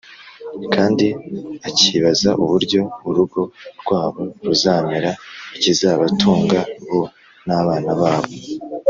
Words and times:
kandi 0.73 1.07
akibaza 1.67 2.29
uburyo 2.43 2.81
urugo 3.07 3.41
rwabo 3.81 4.23
ruzamera, 4.45 5.09
ikizabatunga 5.55 6.59
bo 6.87 7.01
n’abana 7.47 7.91
babo. 8.01 8.31